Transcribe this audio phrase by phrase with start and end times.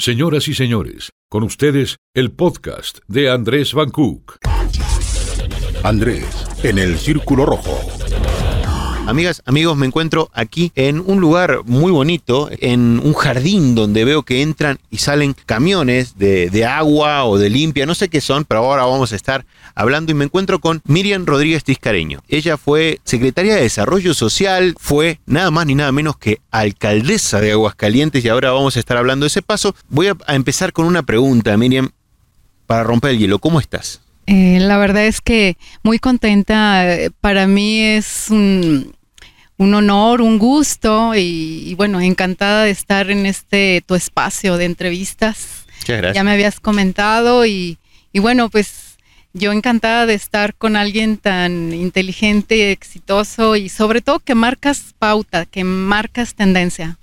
[0.00, 4.38] Señoras y señores, con ustedes el podcast de Andrés Van Cook.
[5.84, 7.99] Andrés, en el Círculo Rojo.
[9.10, 14.22] Amigas, amigos, me encuentro aquí en un lugar muy bonito, en un jardín donde veo
[14.22, 18.60] que entran y salen camiones de, agua o de limpia, no sé qué son, pero
[18.60, 22.22] ahora vamos a estar hablando y me encuentro con Miriam Rodríguez Tiscareño.
[22.28, 27.50] Ella fue secretaria de Desarrollo Social, fue nada más ni nada menos que alcaldesa de
[27.50, 29.74] Aguascalientes y ahora vamos a estar hablando de ese paso.
[29.88, 31.90] Voy a, empezar con una pregunta, Miriam,
[32.68, 33.40] para romper el hielo.
[33.40, 34.02] ¿Cómo estás?
[34.28, 36.86] Eh, la verdad es que muy contenta.
[37.20, 38.94] Para mí es un,
[39.60, 45.66] un honor, un gusto y, bueno, encantada de estar en este tu espacio de entrevistas.
[46.14, 47.76] Ya me habías comentado y,
[48.10, 48.96] y, bueno, pues
[49.34, 55.44] yo encantada de estar con alguien tan inteligente, exitoso y sobre todo que marcas pauta,
[55.44, 56.96] que marcas tendencia.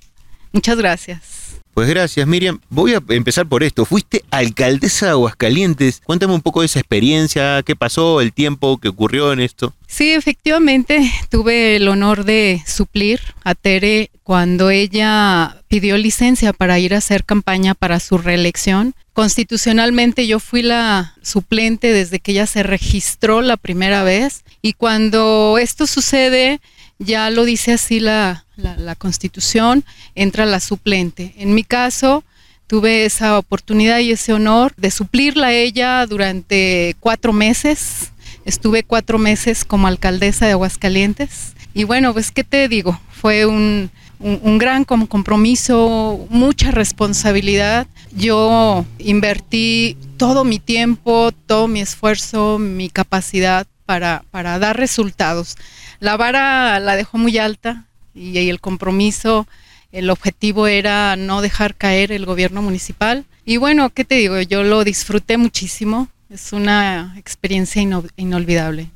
[0.51, 1.46] Muchas gracias.
[1.77, 2.59] Pues gracias, Miriam.
[2.71, 3.85] Voy a empezar por esto.
[3.85, 6.01] Fuiste alcaldesa de Aguascalientes.
[6.03, 9.75] Cuéntame un poco de esa experiencia, qué pasó, el tiempo que ocurrió en esto.
[9.85, 16.95] Sí, efectivamente, tuve el honor de suplir a Tere cuando ella pidió licencia para ir
[16.95, 18.95] a hacer campaña para su reelección.
[19.13, 25.59] Constitucionalmente yo fui la suplente desde que ella se registró la primera vez y cuando
[25.59, 26.59] esto sucede,
[26.97, 29.83] ya lo dice así la, la, constitución,
[30.15, 31.33] entra la suplente.
[31.37, 32.23] En mi caso,
[32.67, 38.11] tuve esa oportunidad y ese honor de suplirla a ella durante cuatro meses.
[38.45, 41.53] Estuve cuatro meses como alcaldesa de Aguascalientes.
[41.73, 42.99] Y bueno, pues, ¿qué te digo?
[43.11, 47.87] Fue un, un, gran compromiso, mucha responsabilidad.
[48.11, 55.55] Yo invertí todo mi tiempo, todo mi esfuerzo, mi capacidad para, para dar resultados.
[55.99, 57.86] La vara la dejó muy alta,
[58.17, 59.47] y, el compromiso,
[59.91, 63.25] el objetivo era no dejar caer el gobierno municipal.
[63.45, 64.41] Y bueno, ¿qué te digo?
[64.41, 67.81] Yo lo disfruté muchísimo, es una experiencia
[68.17, 68.89] inolvidable.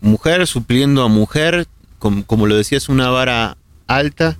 [0.00, 1.66] Mujer supliendo a mujer,
[1.98, 3.56] como, como lo decías, una vara
[3.86, 4.36] alta.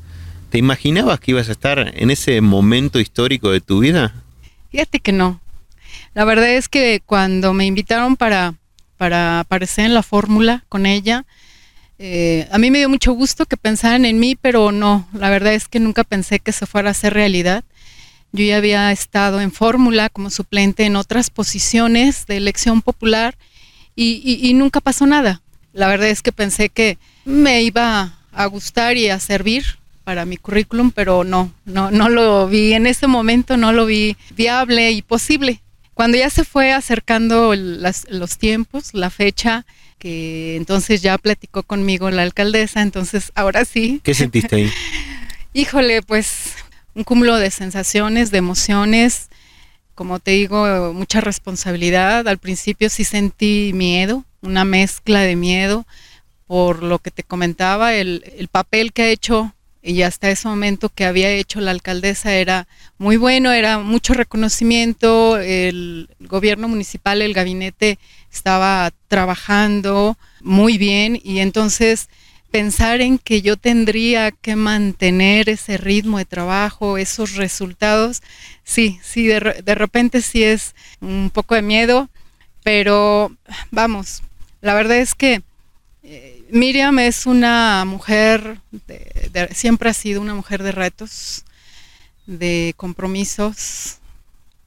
[0.50, 4.14] ¿Te imaginabas que ibas a estar en ese momento histórico de tu vida?
[4.70, 5.40] Fíjate que no.
[6.14, 8.54] La verdad es que cuando me invitaron para,
[8.96, 11.24] para aparecer en la fórmula con ella,
[12.04, 15.54] eh, a mí me dio mucho gusto que pensaran en mí, pero no, la verdad
[15.54, 17.62] es que nunca pensé que se fuera a hacer realidad.
[18.32, 23.36] Yo ya había estado en fórmula como suplente en otras posiciones de elección popular
[23.94, 25.42] y, nunca pasó nada.
[25.72, 29.64] La verdad es que pensé que me iba a gustar y a servir
[30.02, 34.16] para mi currículum, pero no, no, no lo vi en ese momento, no lo vi
[34.34, 35.62] viable y posible.
[35.94, 39.64] Cuando ya se fue acercando los tiempos, la fecha,
[40.02, 44.00] que entonces ya platicó conmigo la alcaldesa, entonces ahora sí.
[44.02, 44.72] ¿Qué sentiste ahí?
[45.52, 46.54] Híjole, pues
[46.96, 49.28] un cúmulo de sensaciones, de emociones,
[49.94, 52.26] como te digo, mucha responsabilidad.
[52.26, 55.86] Al principio sí sentí miedo, una mezcla de miedo
[56.48, 60.88] por lo que te comentaba, el, el papel que ha hecho y hasta ese momento
[60.88, 67.34] que había hecho la alcaldesa era muy bueno, era mucho reconocimiento, el gobierno municipal, el
[67.34, 67.98] gabinete
[68.32, 72.08] estaba trabajando muy bien y entonces
[72.52, 78.22] pensar en que yo tendría que mantener ese ritmo de trabajo, esos resultados,
[78.62, 82.08] sí, sí, de, repente sí es un poco de miedo,
[82.62, 83.34] pero
[83.70, 84.22] vamos,
[84.60, 85.42] la verdad es que
[86.02, 88.58] eh, Miriam es una mujer,
[89.54, 91.44] siempre ha sido una mujer de retos,
[92.26, 93.96] de compromisos,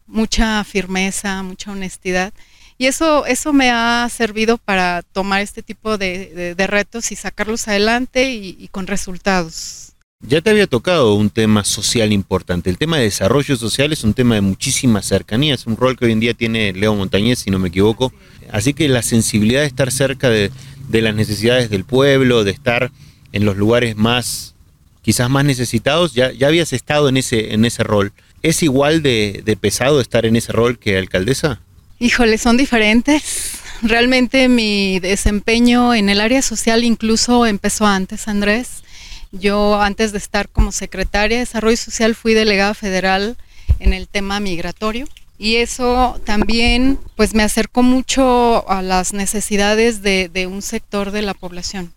[0.07, 2.33] mucha firmeza, mucha honestidad.
[2.79, 8.33] Y eso, eso me ha servido para tomar este tipo de, retos y sacarlos adelante
[8.33, 9.91] y, con resultados.
[10.21, 12.71] Ya te había tocado un tema social importante.
[12.71, 15.53] El tema de desarrollo social es un tema de muchísima cercanía.
[15.53, 18.11] Es un rol que hoy en día tiene Leo Montañez, si no me equivoco.
[18.51, 20.51] Así que la sensibilidad de estar cerca de,
[20.91, 22.91] las necesidades del pueblo, de estar
[23.31, 24.55] en los lugares más,
[25.01, 28.13] quizás más necesitados, ya, ya habías estado en ese, en ese rol.
[28.41, 31.59] ¿Es igual de, de pesado estar en ese rol que alcaldesa?
[31.99, 33.59] Híjole, son diferentes.
[33.81, 38.83] Realmente mi desempeño en el área social incluso empezó antes, Andrés.
[39.31, 43.37] Yo antes de estar como secretaria de Desarrollo Social fui delegada federal
[43.79, 45.07] en el tema migratorio
[45.37, 51.21] y eso también pues me acercó mucho a las necesidades de, de un sector de
[51.21, 51.93] la población,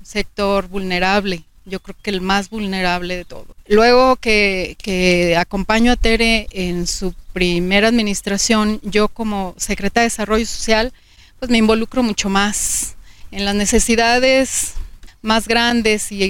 [0.00, 3.46] un sector vulnerable, yo creo que el más vulnerable de todo.
[3.66, 10.46] Luego que, que, acompaño a Tere en su primera administración, yo como secretaria de Desarrollo
[10.46, 10.92] Social,
[11.38, 12.94] pues me involucro mucho más
[13.32, 14.74] en las necesidades
[15.22, 16.22] más grandes y,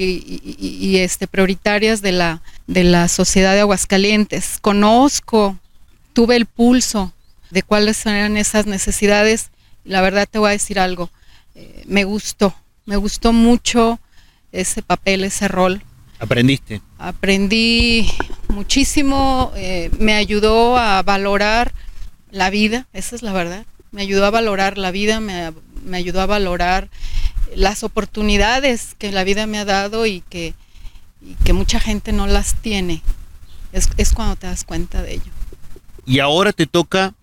[0.58, 4.56] y- este, prioritarias de la, de la sociedad de Aguascalientes.
[4.62, 5.58] Conozco,
[6.16, 7.12] tuve el pulso
[7.50, 9.50] de cuáles eran esas necesidades.
[9.84, 11.10] La verdad te voy a decir algo,
[11.54, 12.54] eh, me gustó,
[12.86, 14.00] me gustó mucho
[14.50, 15.82] ese papel, ese rol.
[16.18, 16.80] ¿Aprendiste?
[16.96, 18.10] Aprendí
[18.48, 21.74] muchísimo, eh, me ayudó a valorar
[22.30, 23.66] la vida, esa es la verdad.
[23.90, 25.52] Me ayudó a valorar la vida, me,
[25.84, 26.88] me ayudó a valorar
[27.54, 30.54] las oportunidades que la vida me ha dado y que,
[31.20, 33.02] y que mucha gente no las tiene.
[33.72, 35.35] Es, es cuando te das cuenta de ello.
[36.06, 37.14] Y ahora te toca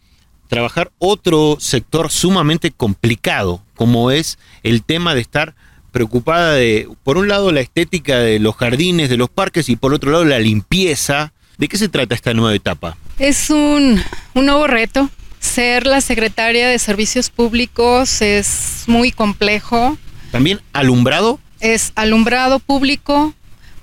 [0.50, 5.56] trabajar otro sector sumamente complicado, como es el tema de estar
[5.92, 9.94] preocupada de, por un lado, la estética de los jardines, de los parques, y por
[9.94, 11.34] otro lado, la limpieza.
[11.58, 12.98] ¿De qué se trata esta nueva etapa?
[13.20, 14.02] Es un,
[14.34, 15.10] un nuevo reto.
[15.40, 19.98] Ser la secretaria de Servicios Públicos es muy complejo.
[20.32, 21.40] ¿También alumbrado?
[21.60, 23.34] Es alumbrado público,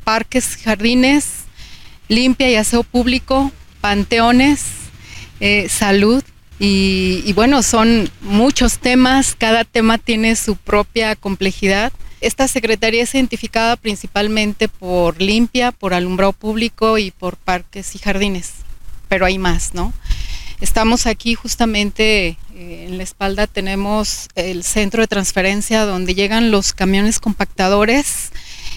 [0.02, 1.44] parques, jardines,
[2.08, 4.79] limpia y aseo público, panteones,
[5.40, 6.22] eh, salud.
[6.58, 11.92] Y, y bueno, son muchos temas, cada tema tiene su propia complejidad.
[12.20, 18.52] Esta secretaría es identificada principalmente por limpia, por alumbrado público y por parques y jardines,
[19.08, 19.94] pero hay más, ¿no?
[20.60, 26.74] Estamos aquí justamente eh, en la espalda tenemos el centro de transferencia donde llegan los
[26.74, 28.30] camiones compactadores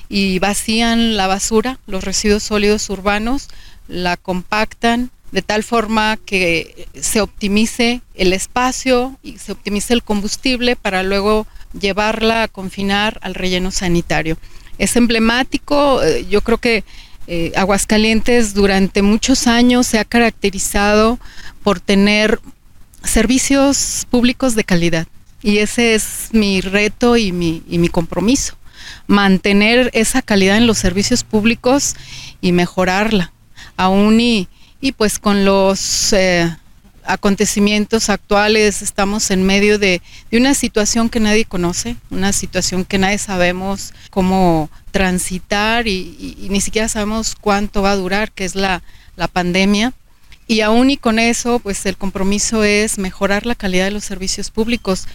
[0.08, 3.50] y vacían la basura, los residuos sólidos urbanos,
[3.90, 10.76] la compactan de tal forma que se optimice el espacio y se optimice el combustible
[10.76, 11.48] para luego
[11.78, 14.38] llevarla a confinar al relleno sanitario.
[14.78, 16.84] Es emblemático, eh, yo creo que
[17.26, 21.18] eh, Aguascalientes durante muchos años se ha caracterizado
[21.64, 22.40] por tener
[23.04, 25.08] servicios públicos de calidad.
[25.42, 28.56] Y ese es mi reto y mi, y mi compromiso,
[29.08, 31.96] mantener esa calidad en los servicios públicos
[32.40, 33.34] y mejorarla,
[33.78, 34.48] aún y,
[34.84, 36.54] y pues con los eh,
[37.06, 42.98] acontecimientos actuales estamos en medio de, de, una situación que nadie conoce, una situación que
[42.98, 48.56] nadie sabemos cómo transitar y, y, ni siquiera sabemos cuánto va a durar, que es
[48.56, 48.84] la,
[49.16, 49.94] la pandemia.
[50.48, 54.52] Y aún y con eso, pues el compromiso es mejorar la calidad de los servicios
[54.52, 55.08] públicos.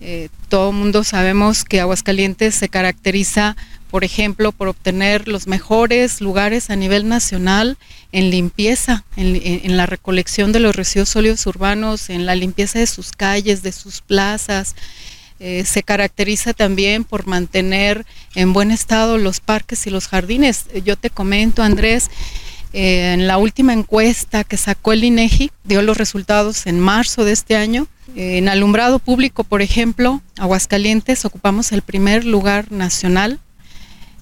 [0.00, 3.56] Eh, todo el mundo sabemos que Aguascalientes se caracteriza,
[3.90, 7.78] por ejemplo, por obtener los mejores lugares a nivel nacional
[8.12, 13.12] en limpieza, en, la recolección de los residuos sólidos urbanos, en la limpieza de sus
[13.12, 14.74] calles, de sus plazas.
[15.38, 20.64] Eh, se caracteriza también por mantener en buen estado los parques y los jardines.
[20.84, 22.10] Yo te comento, Andrés,
[22.78, 27.56] en la última encuesta que sacó el INEGI, dio los resultados en marzo de este
[27.56, 27.86] año.
[28.14, 33.40] Eh, en alumbrado público, por ejemplo, Aguascalientes ocupamos el primer lugar nacional,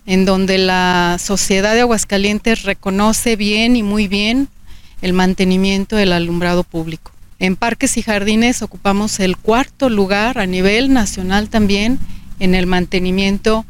[0.07, 4.47] en donde la sociedad de Aguascalientes reconoce bien y muy bien
[5.03, 7.11] el mantenimiento del alumbrado público.
[7.41, 11.99] En parques y jardines ocupamos el cuarto lugar a nivel nacional también
[12.39, 13.67] en el mantenimiento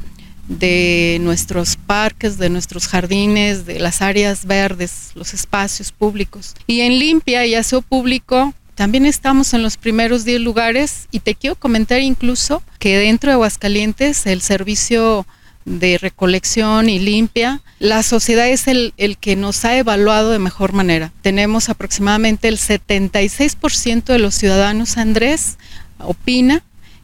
[0.47, 6.53] de nuestros parques, de nuestros jardines, de las áreas verdes, los espacios públicos.
[6.67, 11.35] Y en limpia y aseo público también estamos en los primeros 10 lugares y te
[11.35, 15.25] quiero comentar incluso que dentro de Aguascalientes el servicio
[15.63, 20.73] de recolección y limpia, la sociedad es el, el que nos ha evaluado de mejor
[20.73, 21.11] manera.
[21.21, 25.57] Tenemos aproximadamente el 76% de los ciudadanos, Andrés,
[25.97, 26.61] opina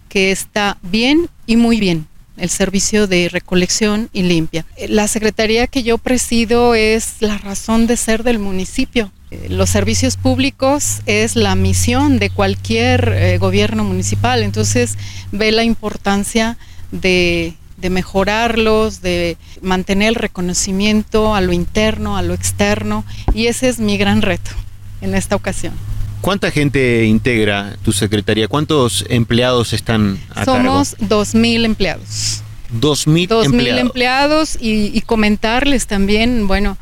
[0.09, 4.65] que está bien y muy bien el servicio de recolección y limpia.
[4.89, 9.11] La secretaría que yo presido es la razón de ser del municipio.
[9.47, 14.97] Los servicios públicos es la misión de cualquier eh, gobierno municipal, entonces
[15.31, 16.57] ve la importancia
[16.91, 23.69] de, de mejorarlos, de mantener el reconocimiento a lo interno, a lo externo, y ese
[23.69, 24.51] es mi gran reto
[24.99, 25.73] en esta ocasión.
[26.21, 28.47] ¿Cuánta gente integra tu secretaría?
[28.47, 31.23] ¿Cuántos empleados están a Somos cargo?
[31.23, 32.43] 2.000 empleados.
[32.73, 33.81] 2.000 2.000 empleados.
[33.81, 36.77] empleados y, y comentarles también, bueno,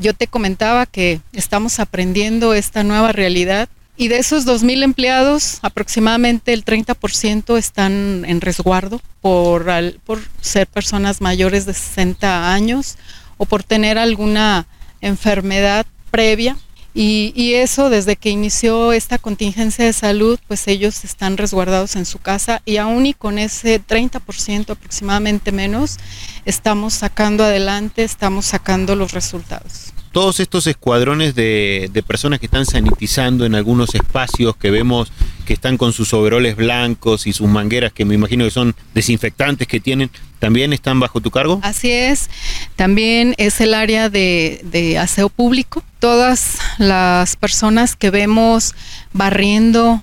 [0.00, 6.52] yo te comentaba que estamos aprendiendo esta nueva realidad y de esos 2.000 empleados, aproximadamente
[6.52, 12.96] el 30% están en resguardo por, al, por ser personas mayores de 60 años
[13.36, 14.66] o por tener alguna
[15.00, 16.56] enfermedad previa.
[16.96, 22.18] Y, eso desde que inició esta contingencia de salud, pues ellos están resguardados en su
[22.18, 25.98] casa y aún y con ese 30% aproximadamente menos,
[26.44, 29.92] estamos sacando adelante, estamos sacando los resultados.
[30.12, 35.10] Todos estos escuadrones de, de, personas que están sanitizando en algunos espacios que vemos
[35.44, 39.66] que están con sus overoles blancos y sus mangueras que me imagino que son desinfectantes
[39.66, 40.10] que tienen,
[40.44, 41.58] ¿También están bajo tu cargo?
[41.62, 42.28] Así es,
[42.76, 45.82] también es el área de, de aseo público.
[46.00, 48.74] Todas las personas que vemos
[49.14, 50.02] barriendo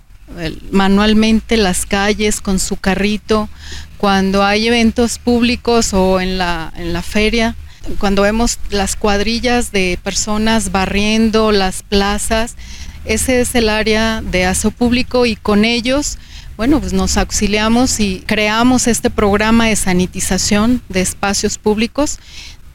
[0.71, 3.49] manualmente las calles con su carrito,
[3.97, 7.55] cuando hay eventos públicos o en la, en la feria,
[7.99, 12.55] cuando vemos las cuadrillas de personas barriendo las plazas,
[13.05, 16.17] ese es el área de aseo público y con ellos,
[16.61, 22.19] bueno, pues nos auxiliamos y creamos este programa de sanitización de espacios públicos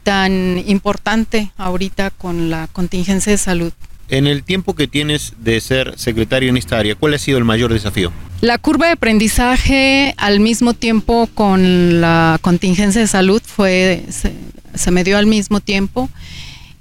[0.03, 3.71] tan importante ahorita con la contingencia de salud.
[4.09, 7.45] En el tiempo que tienes de ser secretario en esta área, ¿cuál ha sido el
[7.45, 8.11] mayor desafío?
[8.41, 14.33] La curva de aprendizaje al mismo tiempo con la contingencia de salud fue se,
[14.75, 16.09] se me dio al mismo tiempo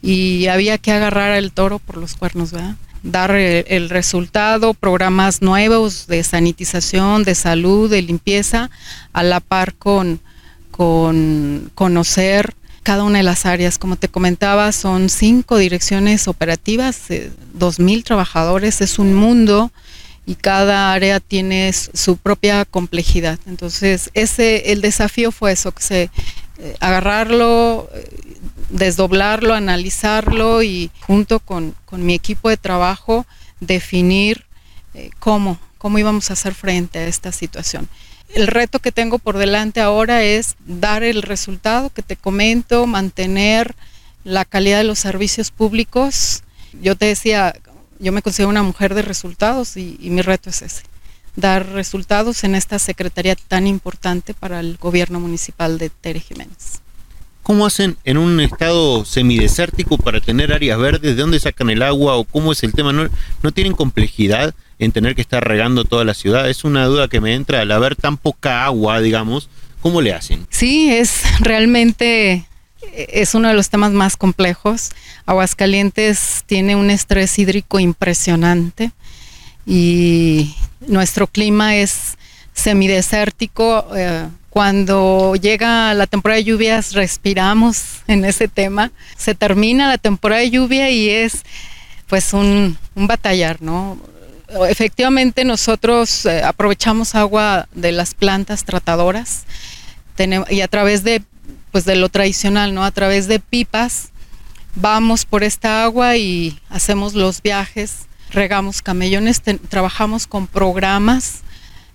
[0.02, 2.74] y había que agarrar al toro por los cuernos, ¿verdad?
[3.10, 8.70] Dar el, resultado, programas nuevos de sanitización, de salud, de limpieza,
[9.12, 10.20] a la par con,
[10.70, 13.78] con conocer cada una de las áreas.
[13.78, 19.70] Como te comentaba, son cinco direcciones operativas, eh, dos mil trabajadores, es un mundo
[20.26, 23.38] y cada área tiene su propia complejidad.
[23.46, 26.10] Entonces, ese el desafío fue eso, que se
[26.58, 28.08] eh, agarrarlo, eh,
[28.70, 33.24] desdoblarlo, analizarlo y junto con, mi equipo de trabajo
[33.60, 34.44] definir
[34.94, 37.88] eh, cómo, cómo íbamos a hacer frente a esta situación.
[38.34, 43.74] El reto que tengo por delante ahora es dar el resultado que te comento, mantener
[44.24, 46.42] la calidad de los servicios públicos.
[46.82, 47.54] Yo te decía,
[47.98, 50.82] yo me considero una mujer de resultados y, y mi reto es ese,
[51.34, 56.80] dar resultados en esta secretaría tan importante para el gobierno municipal de Tere Jiménez.
[57.46, 61.14] ¿Cómo hacen en un estado semidesértico para tener áreas verdes?
[61.14, 62.92] ¿De dónde sacan el agua o cómo es el tema?
[62.92, 63.08] ¿No,
[63.40, 66.50] no tienen complejidad en tener que estar regando toda la ciudad?
[66.50, 69.48] Es una duda que me entra al haber tan poca agua, digamos.
[69.80, 70.44] ¿Cómo le hacen?
[70.50, 72.48] Sí, es realmente
[72.80, 74.90] es uno de los temas más complejos.
[75.24, 78.92] Aguascalientes tiene un estrés hídrico impresionante
[79.66, 82.16] y nuestro clima es
[82.52, 83.86] semidesértico.
[83.96, 88.90] Eh, cuando llega la temporada de lluvias respiramos en ese tema.
[89.16, 91.42] Se termina la temporada de lluvia y es
[92.06, 93.98] pues un, batallar, ¿no?
[94.68, 99.44] Efectivamente nosotros eh, aprovechamos agua de las plantas tratadoras
[100.48, 101.22] y a través de
[101.76, 102.84] pues de lo tradicional, ¿no?
[102.84, 104.08] A través de pipas
[104.76, 111.42] vamos por esta agua y hacemos los viajes, regamos camellones, trabajamos con programas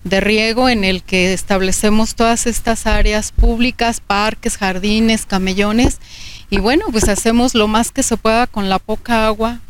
[0.03, 5.97] de riego en el que establecemos todas estas áreas públicas, parques, jardines, camellones
[6.51, 9.61] y bueno, pues hacemos lo más que se pueda con la poca agua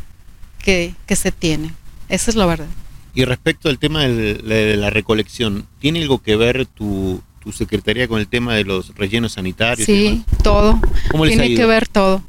[0.62, 1.74] que, se tiene.
[2.10, 2.68] Esa es la verdad.
[3.14, 8.20] Y respecto al tema de la recolección, ¿tiene algo que ver tu, tu secretaría con
[8.20, 9.86] el tema de los rellenos sanitarios?
[9.86, 10.80] Sí, todo.
[11.10, 12.24] ¿Cómo Tiene que ver todo.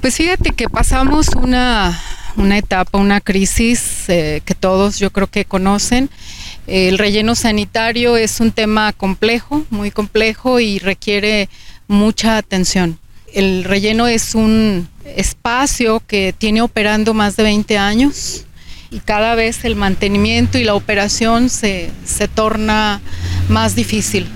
[0.00, 2.00] Pues fíjate que pasamos una,
[2.36, 6.10] una etapa, una crisis eh, que todos yo creo que conocen
[6.70, 11.48] el relleno sanitario es un tema complejo, muy complejo y requiere
[11.88, 13.00] mucha atención.
[13.32, 18.44] El relleno es un espacio que tiene operando más de 20 años
[18.92, 23.00] y cada vez el mantenimiento y la operación se, se torna
[23.50, 24.26] más difícil.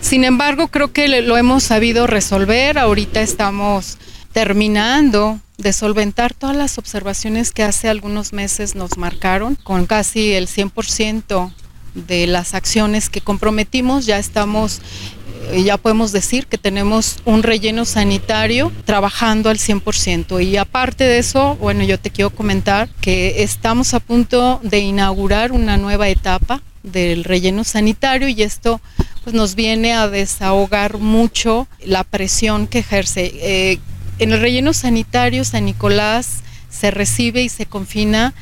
[0.00, 2.78] Sin embargo, creo que lo hemos sabido resolver.
[2.78, 3.98] Ahorita estamos
[4.32, 10.46] terminando de solventar todas las observaciones que hace algunos meses nos marcaron, con casi el
[10.46, 11.52] 100%
[11.94, 14.80] de las acciones que comprometimos, ya estamos
[15.50, 20.44] eh, ya podemos decir que tenemos un relleno sanitario trabajando al 100%.
[20.44, 25.52] Y aparte de eso, bueno, yo te quiero comentar que estamos a punto de inaugurar
[25.52, 28.80] una nueva etapa del relleno sanitario y esto
[29.24, 33.32] pues nos viene a desahogar mucho la presión que ejerce.
[33.34, 33.78] Eh,
[34.18, 38.34] en el relleno sanitario San Nicolás se recibe y se confina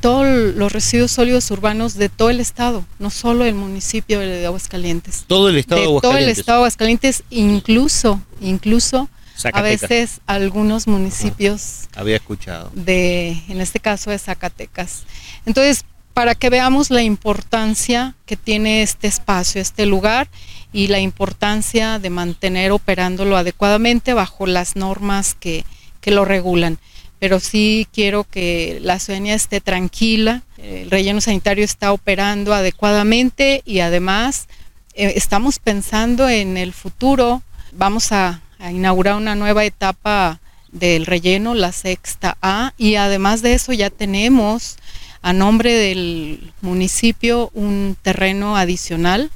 [0.00, 5.24] todos los residuos sólidos urbanos de todo el estado, no solo el municipio de Aguascalientes.
[5.28, 6.10] Todo el estado de, Aguascalientes.
[6.10, 9.08] Todo el estado de Aguascalientes, incluso, incluso
[9.52, 11.88] a veces algunos municipios.
[11.94, 12.70] Ah, había escuchado.
[12.74, 15.04] De, en este caso de Zacatecas.
[15.46, 20.28] Entonces, para que veamos la importancia que tiene este espacio, este lugar
[20.72, 25.64] y la importancia de mantener operándolo adecuadamente bajo las normas que,
[26.00, 26.78] que lo regulan.
[27.18, 33.80] Pero sí quiero que la ciudadanía esté tranquila, el relleno sanitario está operando adecuadamente y
[33.80, 34.48] además
[34.94, 37.42] eh, estamos pensando en el futuro,
[37.72, 38.40] vamos a,
[38.70, 40.38] inaugurar una nueva etapa
[40.70, 44.76] del relleno, la sexta A, y además de eso ya tenemos
[45.22, 49.30] a nombre del municipio un terreno adicional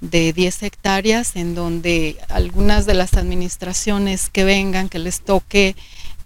[0.00, 5.76] de 10 hectáreas en donde algunas de las administraciones que vengan, que les toque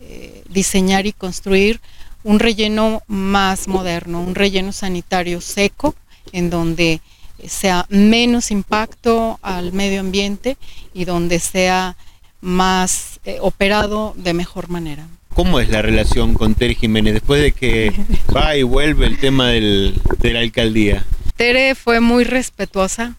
[0.01, 1.81] eh, diseñar y construir
[2.23, 5.95] un relleno más moderno, un relleno sanitario seco,
[6.33, 7.01] en donde
[7.47, 10.57] sea menos impacto al medio ambiente
[10.95, 11.97] y donde sea
[12.41, 15.07] más eh, operado de mejor manera.
[15.35, 17.93] ¿Cómo es la relación con Tere Jiménez después de que
[18.35, 21.05] va y vuelve el tema del, de la alcaldía?
[21.37, 23.17] Tere fue muy respetuosa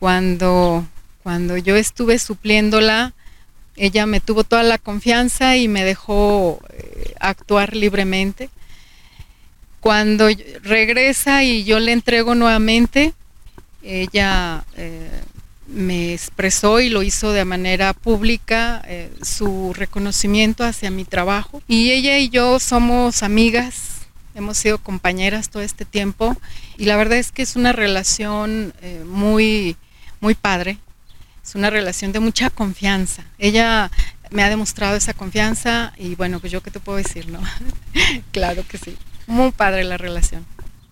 [0.00, 0.84] cuando,
[1.22, 3.12] cuando yo estuve supliéndola.
[3.76, 8.50] Ella me tuvo toda la confianza y me dejó eh, actuar libremente.
[9.78, 10.28] Cuando
[10.62, 13.12] regresa y yo le entrego nuevamente,
[13.82, 15.20] ella eh,
[15.74, 21.62] me expresó y lo hizo de manera pública eh, su reconocimiento hacia mi trabajo.
[21.68, 26.36] Y ella y yo somos amigas, hemos sido compañeras todo este tiempo
[26.78, 29.76] y la verdad es que es una relación eh, muy,
[30.20, 30.78] muy padre,
[31.42, 33.24] es una relación de mucha confianza.
[33.38, 33.90] Ella
[34.30, 37.40] me ha demostrado esa confianza y bueno, pues yo qué te puedo decir, ¿no?
[38.32, 40.46] claro que sí, muy padre la relación.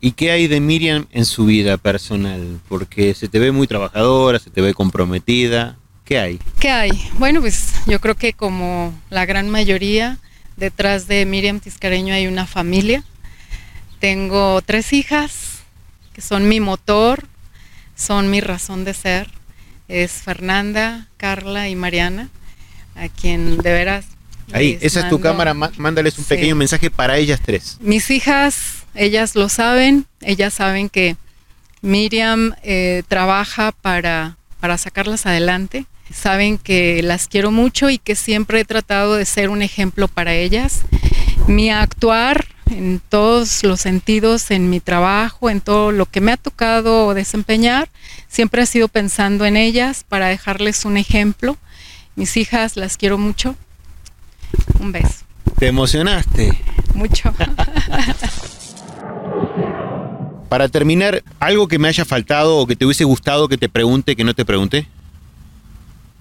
[0.05, 2.59] ¿Y qué hay de Miriam en su vida personal?
[2.69, 5.77] Porque se te ve muy trabajadora, se te ve comprometida.
[6.05, 6.41] ¿Qué hay?
[6.59, 6.91] ¿Qué hay?
[7.19, 10.19] Bueno, pues yo creo que como la gran mayoría,
[10.57, 13.05] detrás de Miriam Tiscareño hay una familia.
[14.01, 15.61] Tengo tres hijas
[16.13, 17.29] que son mi motor,
[17.95, 19.31] son mi razón de ser.
[19.87, 22.29] Es Fernanda, Carla y Mariana,
[22.97, 24.07] a quien de veras...
[24.53, 27.79] Ahí, esa es tu cámara, mándales un pequeño mensaje para ellas tres.
[27.81, 31.17] Mis hijas ellas lo saben, ellas saben que
[31.81, 38.61] Miriam eh, trabaja para, para sacarlas adelante, saben que las quiero mucho y que siempre
[38.61, 40.83] he tratado de ser un ejemplo para ellas.
[41.49, 46.37] Mi actuar en todos los sentidos, en mi trabajo, en todo lo que me ha
[46.37, 47.89] tocado desempeñar,
[48.29, 51.57] siempre ha sido pensando en ellas para dejarles un ejemplo.
[52.15, 53.57] Mis hijas las quiero mucho.
[54.79, 55.25] Un beso.
[55.59, 56.53] ¿Te emocionaste?
[56.95, 57.35] Mucho.
[60.53, 64.15] Para terminar, algo que me haya faltado o que te hubiese gustado que te pregunte
[64.15, 64.87] que no te pregunté.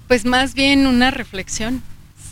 [0.08, 1.84] Pues más bien una reflexión,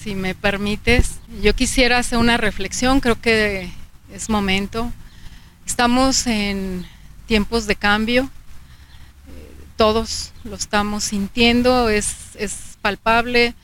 [0.01, 1.19] si me permites.
[1.41, 3.69] Yo quisiera hacer una reflexión, creo que
[4.13, 4.93] es momento.
[5.65, 6.85] Estamos en
[7.25, 8.29] tiempos de cambio,
[9.75, 13.55] todos lo estamos sintiendo, es, es palpable,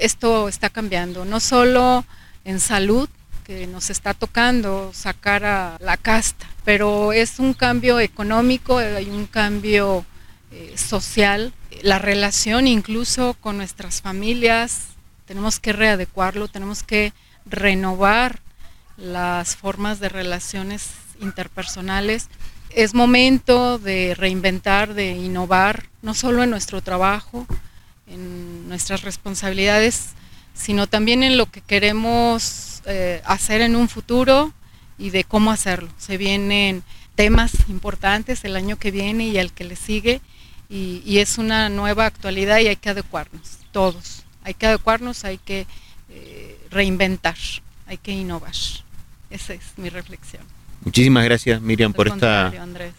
[0.00, 2.04] esto está cambiando, no solo
[2.44, 3.08] en salud,
[3.44, 9.26] que nos está tocando sacar a la casta, pero es un cambio económico, hay un
[9.26, 10.04] cambio
[10.50, 11.52] eh, social,
[11.82, 14.88] la relación incluso con nuestras familias,
[15.26, 17.12] tenemos que readecuarlo, tenemos que
[17.46, 18.40] renovar
[18.96, 22.28] las formas de relaciones interpersonales.
[22.70, 27.46] Es momento de reinventar, de innovar, no solo en nuestro trabajo,
[28.06, 30.10] en nuestras responsabilidades,
[30.54, 34.52] sino también en lo que queremos eh, hacer en un futuro
[34.98, 35.88] y de cómo hacerlo.
[35.98, 36.82] Se vienen
[37.14, 40.20] temas importantes el año que viene y el que le sigue
[40.68, 44.24] y, es una nueva actualidad y hay que adecuarnos, todos.
[44.42, 45.66] Hay que adecuarnos, hay que
[46.10, 47.36] eh, reinventar,
[47.86, 48.52] hay que innovar.
[49.30, 50.42] Esa es mi reflexión.
[50.84, 52.52] Muchísimas gracias Miriam por esta,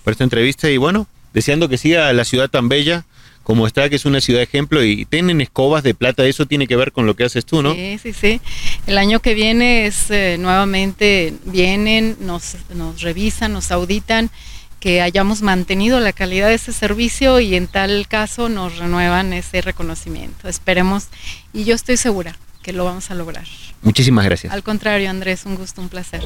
[0.03, 3.05] por esta entrevista y bueno, deseando que siga la ciudad tan bella
[3.45, 6.75] como está, que es una ciudad ejemplo, y tienen escobas de plata, eso tiene que
[6.75, 7.75] ver con lo que haces tú, ¿no?
[7.75, 8.41] Sí, sí, sí.
[8.87, 14.31] El año que viene es eh, nuevamente, vienen, nos, nos revisan, nos auditan,
[14.79, 19.61] que hayamos mantenido la calidad de ese servicio y en tal caso nos renuevan ese
[19.61, 20.49] reconocimiento.
[20.49, 21.09] Esperemos,
[21.53, 23.45] y yo estoy segura que lo vamos a lograr.
[23.83, 24.51] Muchísimas gracias.
[24.51, 26.23] Al contrario, Andrés, un gusto, un placer.